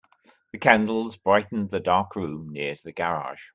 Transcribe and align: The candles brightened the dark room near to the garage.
The 0.51 0.57
candles 0.57 1.15
brightened 1.15 1.69
the 1.69 1.79
dark 1.79 2.15
room 2.15 2.49
near 2.51 2.75
to 2.75 2.83
the 2.85 2.91
garage. 2.91 3.43